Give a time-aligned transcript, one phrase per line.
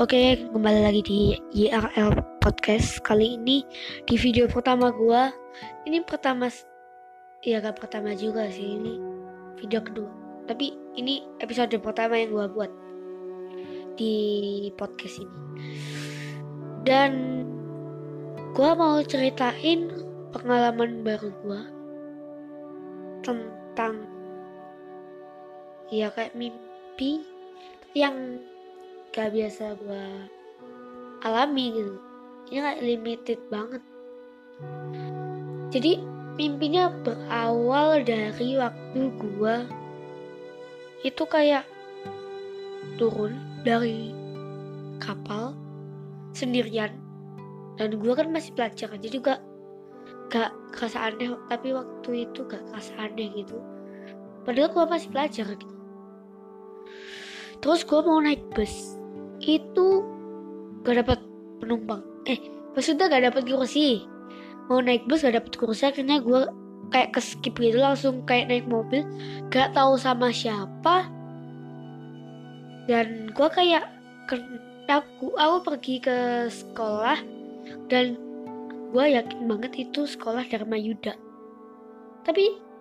[0.00, 1.20] Oke, kembali lagi di
[1.52, 3.04] YRL Podcast.
[3.04, 3.60] Kali ini
[4.08, 5.28] di video pertama gua.
[5.84, 6.48] Ini pertama
[7.44, 8.96] ya gak pertama juga sih ini
[9.60, 10.08] video kedua.
[10.48, 12.72] Tapi ini episode pertama yang gua buat
[14.00, 15.38] di podcast ini.
[16.88, 17.44] Dan
[18.56, 19.92] gua mau ceritain
[20.32, 21.68] pengalaman baru gua
[23.20, 24.08] tentang
[25.92, 27.28] ya kayak mimpi
[27.92, 28.40] yang
[29.12, 30.04] gak biasa gue
[31.20, 32.00] alami gitu.
[32.48, 33.82] Ini kayak limited banget.
[35.68, 36.00] Jadi
[36.40, 39.56] mimpinya berawal dari waktu gue
[41.04, 41.68] itu kayak
[42.96, 43.36] turun
[43.68, 44.16] dari
[44.96, 45.52] kapal
[46.32, 46.96] sendirian.
[47.76, 49.44] Dan gue kan masih pelajar jadi juga
[50.32, 51.36] gak kerasa aneh.
[51.52, 53.60] Tapi waktu itu gak kerasa aneh gitu.
[54.48, 55.76] Padahal gue masih pelajar gitu.
[57.60, 59.01] Terus gue mau naik bus
[59.46, 60.02] itu
[60.86, 61.18] gak dapat
[61.58, 62.02] penumpang.
[62.26, 62.38] Eh
[62.74, 64.06] maksudnya gak dapat kursi.
[64.70, 66.48] Mau naik bus gak dapat kursi akhirnya gue
[66.92, 69.02] kayak ke skip gitu langsung kayak naik mobil
[69.50, 71.10] gak tahu sama siapa.
[72.86, 73.86] Dan gue kayak
[74.90, 77.18] aku aku pergi ke sekolah
[77.86, 78.18] dan
[78.92, 81.14] gue yakin banget itu sekolah Dharma Yuda.
[82.22, 82.72] Tapi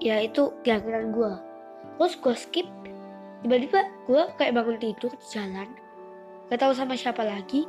[0.00, 1.32] ya itu keyakinan gue
[2.00, 2.66] terus gue skip
[3.44, 5.68] tiba-tiba gue kayak bangun tidur di jalan
[6.50, 7.64] gak tahu sama siapa lagi.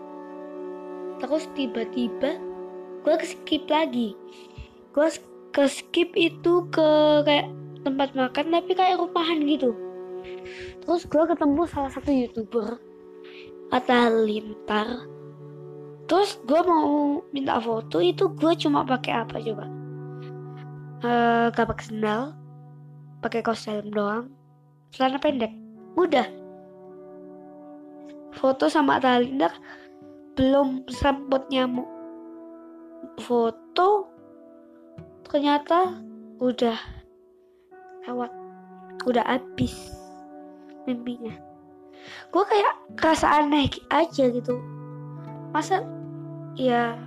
[1.21, 2.41] Terus tiba-tiba
[3.05, 4.17] gue ke skip lagi.
[4.91, 5.07] Gue
[5.53, 6.89] ke skip itu ke
[7.23, 7.47] kayak
[7.85, 9.77] tempat makan tapi kayak rumahan gitu.
[10.81, 12.81] Terus gue ketemu salah satu youtuber
[13.69, 15.05] Atta Lintar.
[16.09, 19.65] Terus gue mau minta foto itu gue cuma pakai apa coba?
[21.01, 22.41] Uh, gak pakai sendal
[23.21, 24.25] pakai kaos dalam doang.
[24.91, 25.53] Celana pendek.
[25.95, 26.40] Udah
[28.35, 29.51] foto sama Talinda
[30.35, 31.87] belum sempet nyamuk.
[33.19, 34.07] Foto
[35.27, 35.99] ternyata
[36.39, 36.77] udah
[38.07, 38.31] lewat
[39.05, 39.93] udah habis
[40.87, 41.33] mimpinya.
[42.33, 44.57] Gue kayak kerasa aneh aja gitu.
[45.51, 45.83] Masa
[46.55, 46.97] ya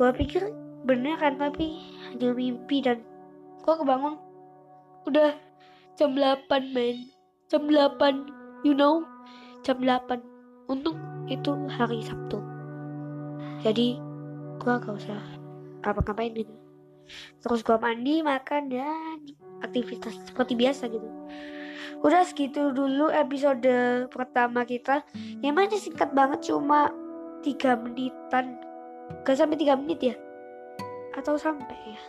[0.00, 0.48] gue pikir
[0.88, 1.76] bener kan tapi
[2.08, 3.04] hanya mimpi dan
[3.60, 4.16] gue kebangun
[5.04, 5.36] udah
[5.96, 7.08] jam 8 men.
[7.50, 9.04] Jam 8 you know
[9.64, 10.20] jam 8
[10.70, 10.96] untuk
[11.28, 12.40] itu hari Sabtu.
[13.60, 14.00] Jadi
[14.60, 15.20] gua gak usah
[15.84, 16.52] apa-ngapain gitu.
[17.42, 19.18] Terus gua mandi makan dan
[19.60, 21.08] aktivitas seperti biasa gitu.
[22.00, 25.04] Udah segitu dulu episode pertama kita.
[25.44, 26.88] Yang mana singkat banget cuma
[27.44, 28.56] tiga menitan.
[29.26, 30.14] Gak sampai tiga menit ya?
[31.12, 32.02] Atau sampai ya?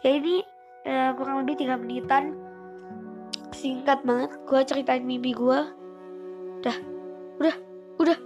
[0.00, 0.40] Ya ini
[0.88, 2.49] eh, kurang lebih tiga menitan
[3.54, 5.60] singkat banget gue ceritain mimpi gue
[6.60, 6.76] udah
[7.40, 7.56] udah
[7.98, 8.18] udah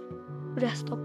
[0.55, 0.99] udah stop.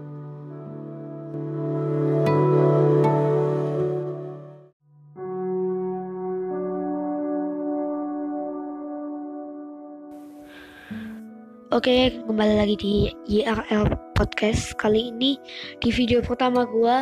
[11.71, 12.93] Oke, kembali lagi di
[13.31, 14.75] YRL Podcast.
[14.75, 15.39] Kali ini
[15.79, 16.95] di video pertama gue,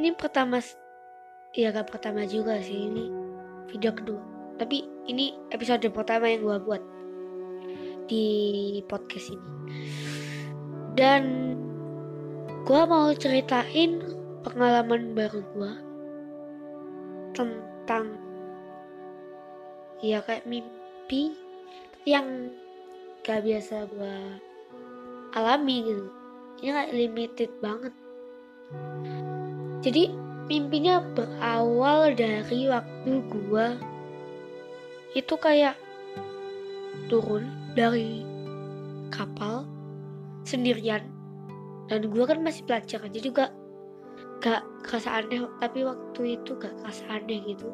[0.00, 0.64] ini pertama,
[1.52, 3.12] ya gak pertama juga sih, ini
[3.68, 6.82] video kedua tapi ini episode pertama yang gue buat
[8.10, 8.26] di
[8.90, 9.50] podcast ini.
[10.98, 11.54] Dan
[12.66, 14.02] gue mau ceritain
[14.42, 15.72] pengalaman baru gue
[17.32, 18.18] tentang
[20.02, 21.38] ya kayak mimpi
[22.02, 22.50] yang
[23.22, 24.16] gak biasa gue
[25.38, 26.06] alami gitu.
[26.58, 27.94] Ini kayak limited banget.
[29.86, 30.10] Jadi
[30.50, 33.66] mimpinya berawal dari waktu gue
[35.16, 35.76] itu kayak
[37.08, 38.26] turun dari
[39.08, 39.64] kapal
[40.44, 41.04] sendirian.
[41.88, 43.44] Dan gue kan masih pelajar jadi juga
[44.38, 47.72] gak kerasa aneh tapi waktu itu gak kerasa aneh gitu.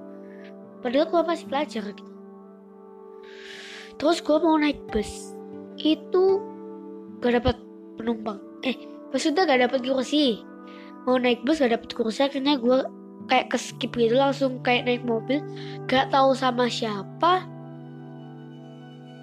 [0.80, 2.12] Padahal gue masih pelajar gitu.
[3.98, 5.34] Terus gue mau naik bus.
[5.78, 6.38] Itu
[7.18, 7.56] gak dapat
[7.98, 8.38] penumpang.
[8.62, 8.78] Eh
[9.10, 10.38] maksudnya gak dapat kursi.
[11.04, 15.04] Mau naik bus gak dapat kursi akhirnya gue kayak ke skip gitu langsung kayak naik
[15.04, 15.40] mobil
[15.88, 17.44] gak tahu sama siapa.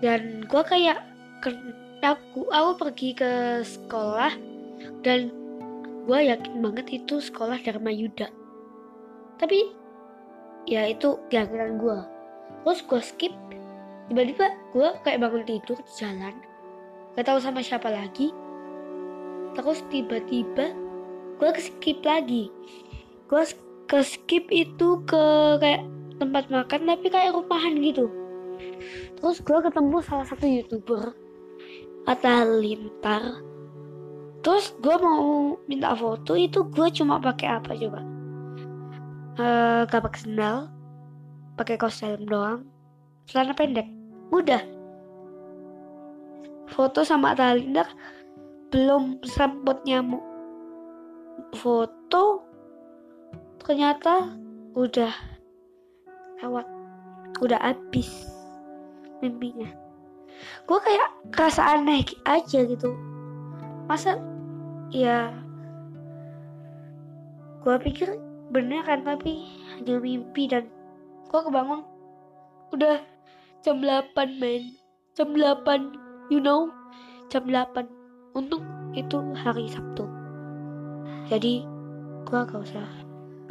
[0.01, 1.05] Dan gue kayak
[2.01, 4.33] aku aku pergi ke sekolah
[5.05, 5.29] dan
[6.09, 8.29] gue yakin banget itu sekolah Dharma Yuda.
[9.37, 9.59] Tapi
[10.69, 11.99] ya itu keyakinan gue
[12.61, 13.33] terus gue skip
[14.05, 16.37] tiba-tiba gue kayak bangun tidur jalan
[17.17, 18.33] gak tahu sama siapa lagi.
[19.51, 20.73] Terus tiba-tiba
[21.37, 22.47] gue skip lagi.
[23.27, 23.43] Gue
[23.91, 25.23] ke skip itu ke
[25.59, 25.83] kayak
[26.15, 28.07] tempat makan tapi kayak rumahan gitu.
[29.19, 31.11] Terus gue ketemu salah satu youtuber
[32.07, 33.43] Atta Lintar.
[34.39, 37.99] Terus gue mau minta foto itu gue cuma pakai apa coba?
[39.35, 40.71] Uh, gak pakai sendal
[41.59, 42.59] pakai kaos dalam doang
[43.27, 43.91] celana pendek.
[44.31, 44.63] Udah.
[46.71, 47.91] Foto sama Atta Lintar
[48.71, 50.23] belum sempet nyamuk.
[51.59, 52.50] Foto
[53.61, 54.33] ternyata
[54.73, 55.13] udah
[56.41, 56.65] lewat
[57.41, 58.29] udah habis
[59.21, 59.69] mimpinya.
[60.65, 62.97] Gue kayak kerasa aneh aja gitu.
[63.85, 64.17] Masa
[64.89, 65.29] ya
[67.61, 68.17] gue pikir
[68.49, 69.45] bener kan tapi
[69.77, 70.65] hanya mimpi dan
[71.29, 71.85] gue kebangun
[72.73, 72.97] udah
[73.61, 74.73] jam 8 men.
[75.13, 76.71] Jam 8 you know?
[77.29, 77.85] Jam 8
[78.35, 78.63] untung
[78.97, 80.07] itu hari Sabtu.
[81.31, 81.63] Jadi
[82.27, 83.00] gue gak usah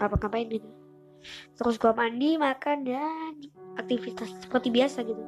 [0.09, 0.69] apa-ngapain gitu.
[1.61, 3.33] Terus gue mandi makan dan
[3.77, 5.21] aktivitas seperti biasa gitu.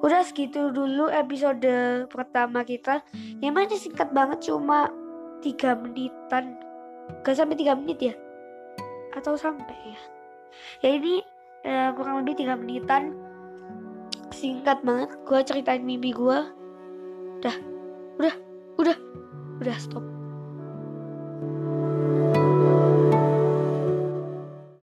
[0.00, 1.64] Udah segitu dulu episode
[2.08, 3.04] pertama kita.
[3.40, 4.88] Yang mana singkat banget cuma
[5.44, 6.56] tiga menitan.
[7.20, 8.14] Gak sampai tiga menit ya?
[9.12, 10.00] Atau sampai ya?
[10.80, 11.20] Ya ini
[11.68, 13.12] uh, kurang lebih tiga menitan.
[14.32, 16.38] Singkat banget gue ceritain mimpi gue
[17.44, 17.56] udah
[18.18, 18.34] udah
[18.80, 18.96] udah
[19.60, 20.13] udah stop